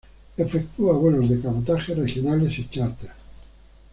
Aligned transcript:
Efectúa 0.35 0.93
vuelos 0.95 1.29
de 1.29 1.39
cabotaje, 1.39 1.93
regionales 1.93 2.57
y 2.57 2.67
charter. 2.69 3.11